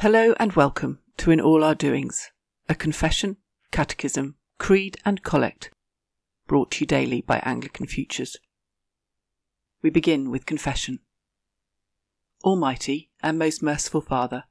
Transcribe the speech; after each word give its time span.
Hello 0.00 0.34
and 0.40 0.54
welcome 0.54 1.00
to 1.18 1.30
In 1.30 1.42
All 1.42 1.62
Our 1.62 1.74
Doings, 1.74 2.30
a 2.70 2.74
confession, 2.74 3.36
catechism, 3.70 4.36
creed, 4.56 4.96
and 5.04 5.22
collect 5.22 5.70
brought 6.46 6.70
to 6.70 6.80
you 6.80 6.86
daily 6.86 7.20
by 7.20 7.38
Anglican 7.40 7.86
Futures. 7.86 8.38
We 9.82 9.90
begin 9.90 10.30
with 10.30 10.46
confession. 10.46 11.00
Almighty 12.42 13.10
and 13.22 13.38
most 13.38 13.62
merciful 13.62 14.00
Father, 14.00 14.44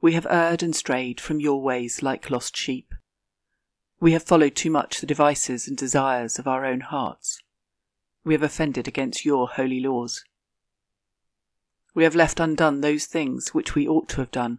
we 0.00 0.14
have 0.14 0.26
erred 0.28 0.64
and 0.64 0.74
strayed 0.74 1.20
from 1.20 1.38
your 1.38 1.62
ways 1.62 2.02
like 2.02 2.28
lost 2.28 2.56
sheep. 2.56 2.92
We 4.00 4.10
have 4.14 4.24
followed 4.24 4.56
too 4.56 4.70
much 4.72 4.98
the 4.98 5.06
devices 5.06 5.68
and 5.68 5.76
desires 5.76 6.40
of 6.40 6.48
our 6.48 6.66
own 6.66 6.80
hearts. 6.80 7.40
We 8.24 8.34
have 8.34 8.42
offended 8.42 8.88
against 8.88 9.24
your 9.24 9.46
holy 9.46 9.78
laws. 9.78 10.24
We 11.94 12.02
have 12.02 12.16
left 12.16 12.40
undone 12.40 12.80
those 12.80 13.06
things 13.06 13.54
which 13.54 13.76
we 13.76 13.86
ought 13.86 14.08
to 14.08 14.16
have 14.16 14.32
done 14.32 14.58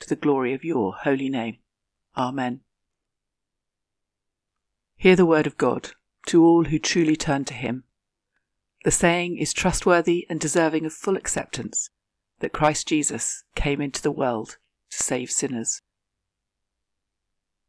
to 0.00 0.08
the 0.08 0.16
glory 0.16 0.52
of 0.52 0.64
your 0.64 0.94
holy 1.02 1.28
name. 1.28 1.58
Amen. 2.16 2.60
Hear 4.96 5.16
the 5.16 5.26
word 5.26 5.46
of 5.46 5.56
God 5.56 5.92
to 6.26 6.44
all 6.44 6.64
who 6.64 6.78
truly 6.78 7.16
turn 7.16 7.44
to 7.46 7.54
him. 7.54 7.84
The 8.84 8.90
saying 8.90 9.38
is 9.38 9.52
trustworthy 9.52 10.26
and 10.28 10.40
deserving 10.40 10.86
of 10.86 10.92
full 10.92 11.16
acceptance 11.16 11.90
that 12.40 12.52
Christ 12.52 12.88
Jesus 12.88 13.44
came 13.54 13.80
into 13.80 14.02
the 14.02 14.10
world 14.10 14.56
to 14.90 15.02
save 15.02 15.30
sinners. 15.30 15.82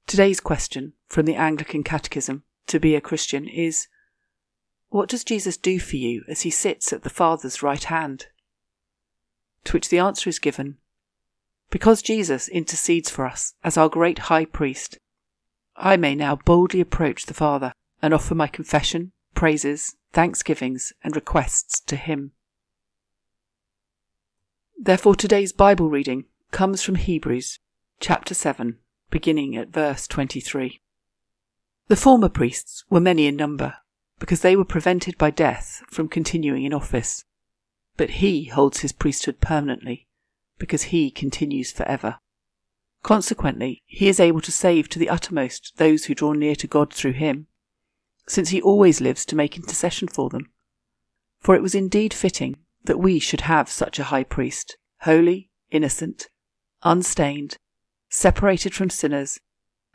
Today's 0.08 0.40
question 0.40 0.94
from 1.08 1.26
the 1.26 1.36
Anglican 1.36 1.84
Catechism 1.84 2.44
to 2.68 2.80
be 2.80 2.96
a 2.96 3.02
Christian 3.02 3.48
is 3.48 3.88
What 4.90 5.10
does 5.10 5.24
Jesus 5.24 5.58
do 5.58 5.80
for 5.80 5.98
you 5.98 6.24
as 6.28 6.42
he 6.42 6.50
sits 6.50 6.92
at 6.92 7.04
the 7.04 7.10
Father's 7.10 7.62
right 7.62 7.84
hand? 7.84 8.28
To 9.66 9.74
which 9.74 9.90
the 9.90 10.00
answer 10.00 10.30
is 10.30 10.40
given 10.40 10.78
because 11.72 12.02
Jesus 12.02 12.50
intercedes 12.50 13.10
for 13.10 13.26
us 13.26 13.56
as 13.64 13.78
our 13.78 13.90
great 13.90 14.20
high 14.20 14.46
priest, 14.46 15.00
I 15.76 15.96
may 15.98 16.14
now 16.16 16.36
boldly 16.36 16.82
approach 16.82 17.26
the 17.26 17.34
Father 17.34 17.74
and 18.02 18.14
offer 18.14 18.36
my 18.36 18.48
confession, 18.48 19.14
praises, 19.34 19.96
thanksgivings, 20.12 20.92
and 21.02 21.16
requests 21.16 21.80
to 21.80 21.96
Him. 21.96 22.34
Therefore, 24.78 25.16
today's 25.16 25.54
Bible 25.54 25.90
reading 25.90 26.26
comes 26.52 26.84
from 26.84 26.96
Hebrews 26.96 27.60
chapter 28.02 28.34
7, 28.34 28.78
beginning 29.10 29.56
at 29.56 29.70
verse 29.70 30.08
23. 30.08 30.82
The 31.88 31.96
former 31.96 32.30
priests 32.30 32.84
were 32.90 33.00
many 33.00 33.28
in 33.28 33.38
number, 33.38 33.76
because 34.20 34.42
they 34.42 34.58
were 34.58 34.66
prevented 34.66 35.18
by 35.18 35.30
death 35.30 35.84
from 35.90 36.10
continuing 36.10 36.66
in 36.66 36.74
office. 36.74 37.24
But 37.96 38.10
he 38.10 38.46
holds 38.46 38.82
his 38.82 38.92
priesthood 38.92 39.40
permanently 39.40 40.08
because 40.62 40.84
he 40.84 41.10
continues 41.10 41.72
forever. 41.72 42.20
Consequently, 43.02 43.82
he 43.88 44.08
is 44.08 44.20
able 44.20 44.42
to 44.42 44.52
save 44.52 44.88
to 44.90 45.00
the 45.00 45.10
uttermost 45.10 45.74
those 45.78 46.06
who 46.06 46.14
draw 46.14 46.34
near 46.34 46.56
to 46.56 46.68
God 46.68 46.94
through 46.94 47.14
him, 47.14 47.48
since 48.28 48.50
he 48.50 48.62
always 48.62 49.02
lives 49.02 49.26
to 49.26 49.36
make 49.36 49.58
intercession 49.58 50.08
for 50.08 50.30
them. 50.30 50.52
For 51.40 51.56
it 51.56 51.64
was 51.64 51.74
indeed 51.74 52.14
fitting 52.14 52.58
that 52.84 53.00
we 53.00 53.18
should 53.18 53.42
have 53.42 53.70
such 53.70 53.98
a 53.98 54.04
high 54.06 54.24
priest, 54.24 54.78
holy, 55.00 55.50
innocent, 55.72 56.30
unstained, 56.84 57.58
separated 58.08 58.76
from 58.76 58.92
sinners, 58.92 59.40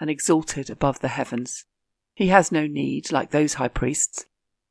and 0.00 0.10
exalted 0.10 0.68
above 0.68 0.98
the 0.98 1.14
heavens. 1.14 1.64
He 2.12 2.26
has 2.28 2.50
no 2.50 2.66
need, 2.66 3.12
like 3.12 3.30
those 3.30 3.54
high 3.54 3.68
priests, 3.68 4.26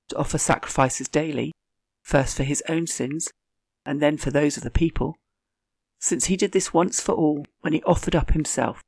to 0.10 0.18
offer 0.18 0.40
sacrifices 0.40 1.08
daily, 1.08 1.54
first 2.02 2.36
for 2.36 2.44
his 2.44 2.62
own 2.68 2.86
sins, 2.86 3.32
and 3.86 4.02
then 4.02 4.18
for 4.18 4.30
those 4.30 4.58
of 4.58 4.64
the 4.64 4.70
people 4.70 5.16
since 6.00 6.26
he 6.26 6.38
did 6.38 6.52
this 6.52 6.74
once 6.74 7.00
for 7.00 7.14
all 7.14 7.46
when 7.62 7.74
he 7.74 7.84
offered 7.84 8.16
up 8.16 8.32
himself. 8.32 8.84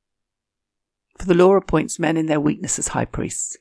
For 1.17 1.25
the 1.25 1.33
law 1.33 1.55
appoints 1.55 1.99
men 1.99 2.17
in 2.17 2.27
their 2.27 2.39
weakness 2.39 2.77
as 2.77 2.89
high 2.89 3.05
priests. 3.05 3.57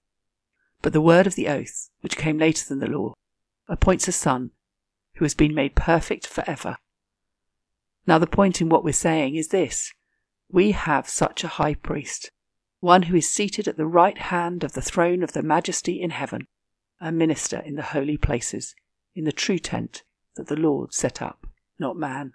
But 0.83 0.93
the 0.93 1.01
word 1.01 1.27
of 1.27 1.35
the 1.35 1.49
oath, 1.49 1.91
which 2.01 2.17
came 2.17 2.39
later 2.39 2.65
than 2.69 2.81
the 2.81 2.87
law, 2.89 3.15
appoints 3.69 4.09
a 4.09 4.13
son 4.13 4.51
who 5.15 5.25
has 5.25 5.35
been 5.35 5.55
made 5.55 5.75
perfect 5.75 6.27
for 6.27 6.45
ever. 6.47 6.77
Now, 8.07 8.19
the 8.19 8.27
point 8.27 8.61
in 8.61 8.69
what 8.69 8.85
we're 8.85 8.93
saying 8.93 9.35
is 9.35 9.49
this 9.49 9.93
we 10.49 10.73
have 10.73 11.09
such 11.09 11.43
a 11.43 11.49
high 11.49 11.75
priest, 11.75 12.31
one 12.81 13.05
who 13.05 13.17
is 13.17 13.29
seated 13.29 13.67
at 13.67 13.77
the 13.77 13.87
right 13.87 14.19
hand 14.19 14.63
of 14.63 14.75
the 14.75 14.83
throne 14.83 15.23
of 15.23 15.33
the 15.33 15.43
majesty 15.43 16.01
in 16.01 16.11
heaven, 16.11 16.47
a 17.01 17.11
minister 17.11 17.59
in 17.59 17.75
the 17.75 17.83
holy 17.83 18.17
places, 18.17 18.75
in 19.15 19.25
the 19.25 19.33
true 19.33 19.59
tent 19.59 20.05
that 20.37 20.47
the 20.47 20.57
Lord 20.57 20.95
set 20.95 21.21
up, 21.21 21.47
not 21.79 21.97
man. 21.97 22.35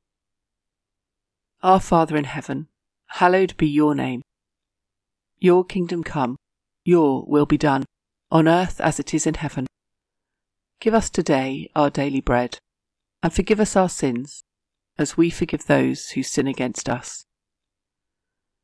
Our 1.63 1.79
Father 1.79 2.17
in 2.17 2.23
heaven, 2.23 2.69
hallowed 3.05 3.55
be 3.55 3.67
your 3.67 3.93
name. 3.93 4.23
Your 5.37 5.63
kingdom 5.63 6.03
come, 6.03 6.37
your 6.83 7.23
will 7.27 7.45
be 7.45 7.57
done, 7.57 7.85
on 8.31 8.47
earth 8.47 8.81
as 8.81 8.99
it 8.99 9.13
is 9.13 9.27
in 9.27 9.35
heaven. 9.35 9.67
Give 10.79 10.95
us 10.95 11.11
today 11.11 11.69
our 11.75 11.91
daily 11.91 12.21
bread, 12.21 12.57
and 13.21 13.31
forgive 13.31 13.59
us 13.59 13.75
our 13.75 13.89
sins, 13.89 14.41
as 14.97 15.17
we 15.17 15.29
forgive 15.29 15.67
those 15.67 16.09
who 16.09 16.23
sin 16.23 16.47
against 16.47 16.89
us. 16.89 17.25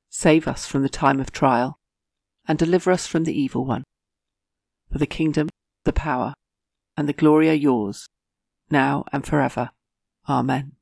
Save 0.10 0.48
us 0.48 0.66
from 0.66 0.81
the 0.81 0.89
time 0.89 1.19
of 1.19 1.31
trial, 1.31 1.77
and 2.48 2.57
deliver 2.57 2.92
us 2.92 3.06
from 3.06 3.25
the 3.25 3.39
evil 3.39 3.63
one. 3.63 3.83
For 4.92 4.98
the 4.98 5.06
kingdom, 5.06 5.50
the 5.83 5.94
power, 5.94 6.33
and 6.95 7.07
the 7.07 7.13
glory 7.13 7.48
are 7.50 7.54
yours, 7.54 8.07
now 8.72 9.06
and 9.12 9.24
forever. 9.24 9.69
Amen. 10.27 10.76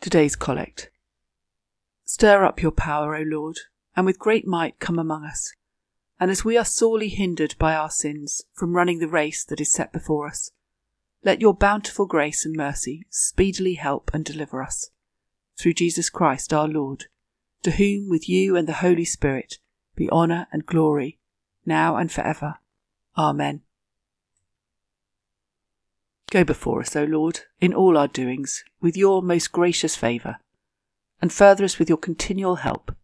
Today's 0.00 0.34
Collect. 0.34 0.90
Stir 2.06 2.42
up 2.42 2.62
your 2.62 2.70
power, 2.70 3.14
O 3.14 3.20
Lord, 3.20 3.58
and 3.94 4.06
with 4.06 4.18
great 4.18 4.46
might 4.46 4.80
come 4.80 4.98
among 4.98 5.24
us. 5.24 5.52
And 6.18 6.30
as 6.30 6.42
we 6.42 6.56
are 6.56 6.64
sorely 6.64 7.08
hindered 7.10 7.54
by 7.58 7.74
our 7.74 7.90
sins 7.90 8.40
from 8.54 8.74
running 8.74 8.98
the 8.98 9.08
race 9.08 9.44
that 9.44 9.60
is 9.60 9.70
set 9.70 9.92
before 9.92 10.26
us, 10.26 10.52
let 11.22 11.42
your 11.42 11.52
bountiful 11.52 12.06
grace 12.06 12.46
and 12.46 12.56
mercy 12.56 13.04
speedily 13.10 13.74
help 13.74 14.10
and 14.14 14.24
deliver 14.24 14.62
us. 14.62 14.90
Through 15.58 15.74
Jesus 15.74 16.08
Christ 16.08 16.50
our 16.50 16.66
Lord, 16.66 17.04
to 17.62 17.72
whom 17.72 18.08
with 18.08 18.26
you 18.26 18.56
and 18.56 18.66
the 18.66 18.80
Holy 18.80 19.04
Spirit 19.04 19.58
be 19.96 20.08
honour 20.08 20.46
and 20.50 20.64
glory, 20.64 21.18
now 21.66 21.96
and 21.96 22.10
for 22.10 22.22
ever. 22.22 22.54
Amen. 23.18 23.60
Go 26.30 26.44
before 26.44 26.80
us, 26.80 26.94
O 26.94 27.04
Lord, 27.04 27.40
in 27.60 27.74
all 27.74 27.98
our 27.98 28.06
doings, 28.06 28.62
with 28.80 28.96
your 28.96 29.20
most 29.20 29.50
gracious 29.50 29.96
favour, 29.96 30.38
and 31.20 31.32
further 31.32 31.64
us 31.64 31.78
with 31.78 31.88
your 31.88 31.98
continual 31.98 32.56
help, 32.56 32.94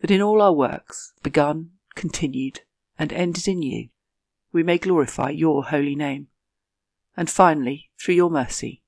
that 0.00 0.10
in 0.10 0.22
all 0.22 0.40
our 0.40 0.52
works, 0.52 1.12
begun, 1.22 1.70
continued, 1.96 2.60
and 2.96 3.12
ended 3.12 3.48
in 3.48 3.62
you, 3.62 3.88
we 4.52 4.62
may 4.62 4.78
glorify 4.78 5.30
your 5.30 5.64
holy 5.64 5.96
name, 5.96 6.28
and 7.16 7.28
finally, 7.28 7.90
through 8.00 8.14
your 8.14 8.30
mercy, 8.30 8.82